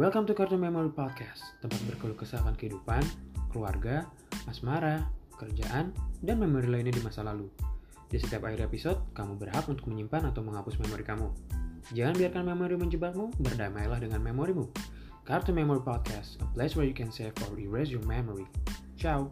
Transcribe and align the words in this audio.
Welcome 0.00 0.24
to 0.24 0.32
Cartoon 0.32 0.64
Memory 0.64 0.96
Podcast, 0.96 1.60
tempat 1.60 1.76
berkeluh 1.84 2.16
kesahkan 2.16 2.56
kehidupan, 2.56 3.04
keluarga, 3.52 4.08
asmara, 4.48 5.04
kerjaan, 5.36 5.92
dan 6.24 6.40
memori 6.40 6.72
lainnya 6.72 6.96
di 6.96 7.04
masa 7.04 7.20
lalu. 7.20 7.52
Di 8.08 8.16
setiap 8.16 8.48
akhir 8.48 8.64
episode, 8.64 8.96
kamu 9.12 9.36
berhak 9.36 9.68
untuk 9.68 9.92
menyimpan 9.92 10.32
atau 10.32 10.40
menghapus 10.40 10.80
memori 10.80 11.04
kamu. 11.04 11.28
Jangan 11.92 12.16
biarkan 12.16 12.48
memori 12.48 12.80
menjebakmu, 12.80 13.44
berdamailah 13.44 14.00
dengan 14.00 14.24
memorimu. 14.24 14.72
Cartoon 15.28 15.60
Memory 15.60 15.84
Podcast, 15.84 16.40
a 16.40 16.48
place 16.56 16.80
where 16.80 16.88
you 16.88 16.96
can 16.96 17.12
save 17.12 17.36
or 17.44 17.60
erase 17.60 17.92
your 17.92 18.00
memory. 18.08 18.48
Ciao! 18.96 19.28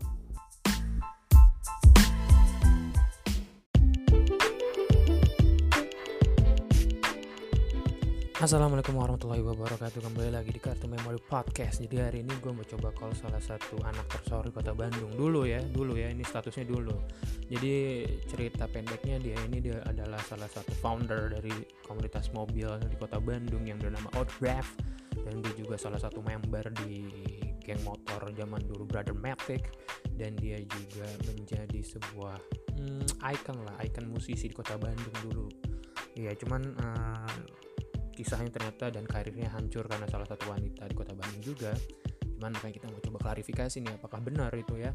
Assalamualaikum 8.38 8.94
warahmatullahi 8.94 9.42
wabarakatuh. 9.42 9.98
Kembali 9.98 10.30
lagi 10.30 10.54
di 10.54 10.62
Kartu 10.62 10.86
Memory 10.86 11.18
Podcast. 11.26 11.82
Jadi 11.82 11.98
hari 11.98 12.18
ini 12.22 12.30
gue 12.38 12.54
mau 12.54 12.62
coba 12.62 12.94
call 12.94 13.10
salah 13.10 13.42
satu 13.42 13.82
anak 13.82 14.06
tersorry 14.14 14.54
kota 14.54 14.70
Bandung. 14.78 15.10
Dulu 15.10 15.42
ya, 15.42 15.58
dulu 15.58 15.98
ya, 15.98 16.06
ini 16.06 16.22
statusnya 16.22 16.70
dulu. 16.70 16.94
Jadi 17.50 18.06
cerita 18.30 18.70
pendeknya 18.70 19.18
dia 19.18 19.34
ini 19.42 19.58
dia 19.58 19.82
adalah 19.82 20.22
salah 20.22 20.46
satu 20.46 20.70
founder 20.78 21.34
dari 21.34 21.50
komunitas 21.82 22.30
mobil 22.30 22.70
di 22.86 22.94
kota 22.94 23.18
Bandung 23.18 23.66
Yang 23.66 23.90
bernama 23.90 24.06
Outdraft 24.14 24.86
Dan 25.26 25.42
dia 25.42 25.52
juga 25.58 25.74
salah 25.74 25.98
satu 25.98 26.22
member 26.22 26.70
di 26.86 27.10
geng 27.66 27.82
motor 27.82 28.22
zaman 28.38 28.62
dulu 28.70 28.86
Brother 28.86 29.18
Matic. 29.18 29.66
Dan 30.14 30.38
dia 30.38 30.62
juga 30.62 31.10
menjadi 31.26 31.82
sebuah 31.82 32.38
hmm, 32.78 33.18
icon 33.18 33.58
lah, 33.66 33.82
icon 33.82 34.06
musisi 34.06 34.46
di 34.46 34.54
kota 34.54 34.78
Bandung 34.78 35.16
dulu. 35.26 35.50
Iya 36.14 36.38
cuman 36.38 36.62
uh, 36.78 37.66
kisahnya 38.18 38.50
ternyata 38.50 38.90
dan 38.90 39.06
karirnya 39.06 39.46
hancur 39.54 39.86
karena 39.86 40.10
salah 40.10 40.26
satu 40.26 40.50
wanita 40.50 40.90
di 40.90 40.94
kota 40.98 41.14
Bandung 41.14 41.38
juga. 41.38 41.70
Cuman 42.34 42.50
makanya 42.50 42.74
kita 42.82 42.86
mau 42.90 42.98
coba 42.98 43.18
klarifikasi 43.30 43.78
nih 43.78 43.94
apakah 43.94 44.18
benar 44.18 44.50
itu 44.58 44.74
ya. 44.74 44.90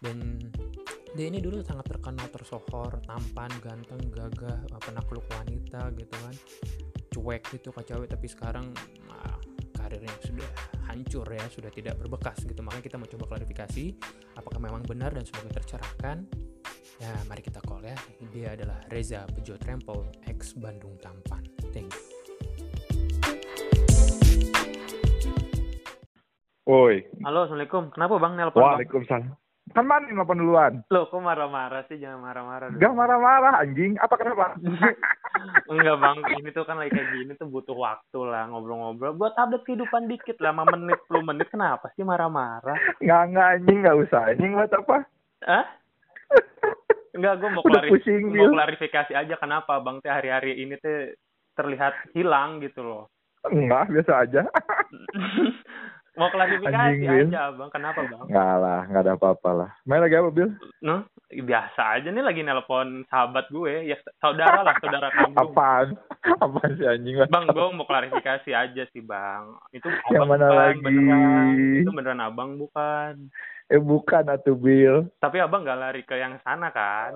Dan 0.00 0.40
dia 1.12 1.26
ini 1.28 1.44
dulu 1.44 1.60
sangat 1.60 1.92
terkenal 1.92 2.24
tersohor 2.32 3.00
tampan 3.04 3.52
ganteng 3.60 4.00
gagah 4.08 4.64
penakluk 4.80 5.24
wanita 5.28 5.92
gitu 6.00 6.16
kan. 6.16 6.34
Cuek 7.12 7.42
gitu 7.52 7.68
kacau 7.76 8.08
tapi 8.08 8.26
sekarang 8.28 8.72
nah, 9.04 9.36
karirnya 9.76 10.12
sudah 10.24 10.48
hancur 10.88 11.28
ya 11.28 11.44
sudah 11.52 11.68
tidak 11.68 12.00
berbekas 12.00 12.40
gitu. 12.40 12.60
Makanya 12.64 12.84
kita 12.88 12.96
mau 12.96 13.08
coba 13.08 13.36
klarifikasi 13.36 13.84
apakah 14.40 14.60
memang 14.64 14.80
benar 14.88 15.12
dan 15.12 15.28
semoga 15.28 15.60
tercerahkan. 15.60 16.24
Ya 16.96 17.12
mari 17.28 17.44
kita 17.44 17.60
call 17.60 17.84
ya. 17.84 17.96
Dia 18.32 18.56
adalah 18.56 18.80
Reza 18.88 19.28
Peugeot 19.28 19.60
Rempel 19.68 20.08
ex 20.24 20.56
Bandung 20.56 20.96
Tampan. 20.96 21.44
Thank 21.76 21.92
you 21.92 22.15
Woi. 26.66 26.98
Halo, 27.22 27.46
Assalamualaikum. 27.46 27.94
Kenapa 27.94 28.18
Bang 28.18 28.34
nelpon? 28.34 28.58
Waalaikumsalam. 28.58 29.38
Kan 29.70 29.86
mana 29.86 30.10
nelpon 30.10 30.42
duluan? 30.42 30.82
Loh, 30.90 31.06
kok 31.06 31.22
marah-marah 31.22 31.86
sih? 31.86 31.94
Jangan 31.94 32.18
marah-marah. 32.26 32.74
Gak 32.74 32.90
marah-marah, 32.90 33.62
anjing. 33.62 33.94
Apa 34.02 34.18
kenapa? 34.18 34.58
Enggak 35.70 35.96
Bang, 36.02 36.26
ini 36.26 36.50
tuh 36.50 36.66
kan 36.66 36.82
lagi 36.82 36.90
kayak 36.90 37.14
gini 37.14 37.32
tuh 37.38 37.46
butuh 37.46 37.78
waktu 37.78 38.18
lah 38.18 38.50
ngobrol-ngobrol. 38.50 39.14
Buat 39.14 39.38
update 39.38 39.62
kehidupan 39.62 40.10
dikit 40.10 40.42
lah, 40.42 40.50
5 40.50 40.74
menit, 40.74 40.98
10 41.06 41.22
menit. 41.22 41.46
Kenapa 41.54 41.86
sih 41.94 42.02
marah-marah? 42.02 42.98
Nggak, 42.98 43.22
nggak 43.30 43.46
anjing, 43.46 43.78
nggak 43.86 43.98
usah. 44.02 44.22
Anjing 44.34 44.50
buat 44.58 44.72
apa? 44.74 44.96
Hah? 45.46 45.64
Enggak, 47.14 47.34
gue 47.46 47.50
mau, 47.54 47.62
klarif 47.70 47.90
pusing, 47.94 48.34
mau 48.34 48.50
klarifikasi 48.50 49.12
aja 49.14 49.34
kenapa 49.38 49.78
Bang 49.78 50.02
teh 50.02 50.10
hari-hari 50.10 50.58
ini 50.58 50.74
tuh 50.82 51.14
terlihat 51.54 51.94
hilang 52.10 52.58
gitu 52.58 52.82
loh. 52.82 53.06
Enggak, 53.46 53.86
biasa 53.86 54.12
aja. 54.26 54.42
mau 56.16 56.32
klarifikasi 56.32 56.96
Anjing, 56.96 57.04
Bil. 57.04 57.28
aja 57.28 57.52
Bang, 57.52 57.70
kenapa 57.70 58.00
Bang? 58.08 58.24
Nggak 58.26 58.54
lah, 58.58 58.80
nggak 58.88 59.02
ada 59.04 59.12
apa-apa 59.14 59.50
lah. 59.52 59.70
Main 59.84 60.00
lagi 60.00 60.16
apa, 60.16 60.28
Bil? 60.32 60.50
Noh, 60.80 61.00
biasa 61.28 62.00
aja 62.00 62.08
nih 62.08 62.24
lagi 62.24 62.40
nelpon 62.40 63.04
sahabat 63.12 63.46
gue, 63.52 63.92
ya 63.92 63.96
saudara 64.18 64.64
lah, 64.64 64.74
saudara 64.80 65.12
kandung. 65.12 65.52
Apaan? 65.52 65.88
Apaan 66.44 66.70
sih 66.80 66.88
anjing? 66.88 67.20
Bang, 67.28 67.46
gue 67.52 67.66
mau 67.76 67.84
klarifikasi 67.84 68.50
aja 68.50 68.82
sih, 68.90 69.04
Bang. 69.04 69.60
Itu 69.70 69.92
Yang 70.10 70.24
abang 70.24 70.28
mana 70.32 70.46
bukan, 70.48 70.56
lagi? 70.56 70.80
beneran. 70.82 71.46
Itu 71.84 71.90
beneran 71.92 72.22
abang 72.24 72.50
bukan. 72.56 73.14
Eh, 73.66 73.82
bukan 73.82 74.24
atuh, 74.30 74.56
Bil. 74.56 75.10
Tapi 75.20 75.36
abang 75.42 75.66
gak 75.66 75.78
lari 75.78 76.02
ke 76.06 76.16
yang 76.16 76.38
sana 76.46 76.70
kan? 76.70 77.12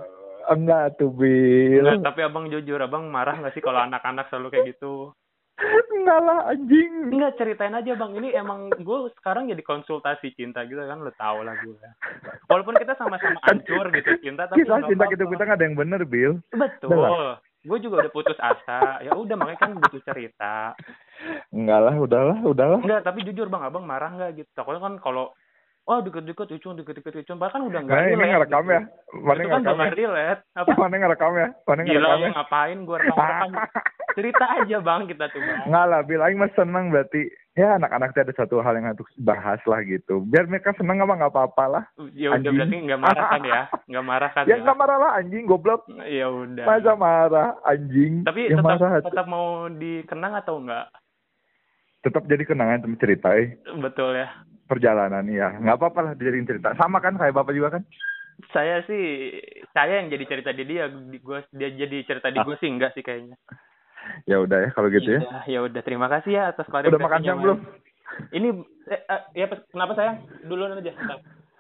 Enggak 0.51 0.95
atuh, 0.95 1.09
Bil. 1.15 1.87
Nggak, 1.87 2.05
tapi 2.05 2.21
abang 2.27 2.51
jujur, 2.51 2.83
abang 2.83 3.07
marah 3.09 3.39
gak 3.39 3.55
sih 3.55 3.63
kalau 3.63 3.81
anak-anak 3.81 4.27
selalu 4.29 4.51
kayak 4.51 4.77
gitu? 4.77 5.15
Enggak 6.01 6.21
lah, 6.25 6.39
anjing. 6.49 7.13
Enggak, 7.13 7.37
ceritain 7.37 7.77
aja 7.77 7.93
bang. 7.93 8.13
Ini 8.17 8.29
emang 8.41 8.73
gue 8.73 8.99
sekarang 9.21 9.53
jadi 9.53 9.61
konsultasi 9.61 10.33
cinta 10.33 10.65
gitu 10.65 10.81
kan, 10.81 11.05
lo 11.05 11.13
tau 11.21 11.45
lah 11.45 11.53
gue. 11.61 11.77
Walaupun 12.49 12.81
kita 12.81 12.97
sama-sama 12.97 13.37
hancur 13.45 13.93
gitu 13.93 14.17
cinta, 14.25 14.49
tapi 14.49 14.65
Kita 14.65 14.81
cinta 14.89 15.05
kita 15.13 15.29
kita 15.29 15.43
nggak 15.45 15.59
ada 15.61 15.67
yang 15.69 15.77
bener, 15.77 16.01
Bil. 16.09 16.41
Betul. 16.57 17.37
Gue 17.61 17.77
juga 17.85 18.09
udah 18.09 18.13
putus 18.17 18.41
asa. 18.41 19.05
Ya 19.05 19.13
udah 19.13 19.37
makanya 19.37 19.69
kan 19.69 19.77
butuh 19.77 20.01
cerita. 20.09 20.73
Enggak 21.53 21.81
lah, 21.85 21.95
udahlah, 22.01 22.39
udahlah. 22.41 22.81
Enggak, 22.81 23.05
tapi 23.05 23.21
jujur 23.29 23.53
bang, 23.53 23.61
abang 23.61 23.85
marah 23.85 24.09
nggak 24.09 24.41
gitu? 24.41 24.49
Takutnya 24.57 24.81
kan 24.81 24.97
kalau 25.05 25.37
oh 25.85 25.99
deket-deket 26.01 26.49
ucung, 26.57 26.79
deket-deket 26.79 27.21
ucung, 27.21 27.37
bahkan 27.37 27.61
udah 27.61 27.83
nggak 27.85 27.93
Nah, 27.93 28.07
ini 28.09 28.25
ngerekam 28.31 28.65
gitu. 28.65 28.73
ya. 28.73 28.81
Mana 29.21 29.41
Itu 29.43 29.49
kan 29.51 29.61
ngerekam 29.61 29.77
ya? 29.77 29.77
nggak 29.77 29.97
relate. 29.99 30.41
Apa? 30.57 30.71
Mana 30.79 30.95
ngerekam 30.97 31.33
ya? 31.37 31.49
Mana 31.67 31.81
ngerekam 31.85 32.21
ya? 32.21 32.31
ngapain 32.33 32.79
gue 32.89 32.97
rekam-rekam? 32.97 33.51
Cerita 34.13 34.45
aja 34.57 34.77
bang 34.79 35.07
kita 35.07 35.29
tuh 35.29 35.39
bang. 35.39 35.67
Enggak 35.67 35.87
lah, 35.87 36.01
Bil. 36.03 36.21
Aing 36.21 36.39
mah 36.39 36.51
seneng 36.53 36.89
berarti. 36.89 37.27
Ya 37.53 37.77
anak-anak 37.77 38.15
ada 38.15 38.33
satu 38.33 38.63
hal 38.63 38.73
yang 38.73 38.89
harus 38.89 39.11
bahas 39.19 39.59
lah 39.67 39.83
gitu. 39.83 40.23
Biar 40.23 40.47
mereka 40.47 40.71
seneng 40.75 41.03
apa 41.03 41.13
nggak 41.13 41.33
apa-apa 41.35 41.65
lah. 41.67 41.85
Ya 42.15 42.31
udah 42.31 42.39
Anjing. 42.39 42.55
berarti 42.57 42.77
nggak 42.87 43.01
marah 43.03 43.27
kan 43.27 43.43
ya? 43.43 43.63
Nggak 43.91 44.07
marah 44.07 44.31
kan 44.31 44.43
Ya 44.45 44.55
ya? 44.55 44.63
nggak 44.63 44.79
marah 44.79 44.99
lah 44.99 45.11
anjing, 45.19 45.45
goblok. 45.45 45.83
Ya 46.07 46.27
udah. 46.31 46.63
Masa 46.65 46.93
marah 46.95 47.49
anjing. 47.67 48.23
Tapi 48.23 48.41
ya 48.47 48.55
tetap 48.55 48.65
marah. 48.65 49.03
tetap 49.03 49.27
mau 49.27 49.47
dikenang 49.67 50.33
atau 50.39 50.55
enggak? 50.63 50.87
Tetap 52.01 52.23
jadi 52.25 52.43
kenangan 52.47 52.81
temen 52.81 52.97
cerita 52.97 53.29
eh. 53.35 53.59
Betul 53.77 54.15
ya. 54.17 54.31
Perjalanan 54.65 55.27
ya. 55.27 55.51
Nggak 55.53 55.77
apa-apa 55.77 56.01
lah 56.01 56.13
dijadiin 56.15 56.47
cerita. 56.47 56.73
Sama 56.79 57.03
kan 57.03 57.19
kayak 57.19 57.35
Bapak 57.35 57.53
juga 57.53 57.77
kan? 57.77 57.83
Saya 58.55 58.81
sih 58.87 59.37
saya 59.77 60.01
yang 60.01 60.09
jadi 60.09 60.25
cerita 60.25 60.51
di 60.55 60.65
dia, 60.65 60.89
di 60.89 61.19
gua 61.21 61.45
dia 61.53 61.69
jadi 61.69 62.09
cerita 62.09 62.33
di 62.33 62.41
gue 62.41 62.57
sih 62.57 62.73
enggak 62.73 62.97
sih 62.97 63.05
kayaknya. 63.05 63.37
Ya 64.27 64.37
udah 64.41 64.59
ya 64.65 64.69
kalau 64.73 64.89
gitu 64.93 65.09
ya. 65.17 65.21
Iya, 65.21 65.39
Ya 65.47 65.59
udah 65.67 65.83
terima 65.83 66.07
kasih 66.09 66.33
ya 66.37 66.43
atas 66.53 66.67
Udah 66.69 67.01
makan 67.01 67.21
siang 67.25 67.41
belum? 67.41 67.59
Ini 68.35 68.49
eh, 68.91 69.01
eh, 69.07 69.21
ya 69.39 69.47
kenapa 69.71 69.93
sayang? 69.97 70.17
Duluan 70.47 70.79
aja. 70.79 70.93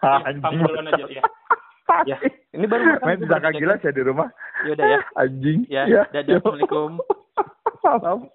Ah, 0.01 0.25
Iya, 0.25 0.41
kamu 0.41 0.65
duluan 0.65 0.89
aja 0.89 1.05
ya. 1.13 1.23
Ya, 2.09 2.17
ini 2.55 2.65
baru 2.71 2.87
makan. 2.87 3.05
Main 3.05 3.19
bisa 3.21 3.51
gila 3.53 3.75
ya 3.83 3.91
di 3.91 4.03
rumah. 4.07 4.31
Ya 4.63 4.71
udah 4.79 4.87
ya. 4.87 4.99
Anjing. 5.21 5.59
Ya, 5.69 5.83
Ya. 5.91 6.03
dadah. 6.09 6.39
Assalamualaikum. 6.39 6.91
Salam. 7.83 8.31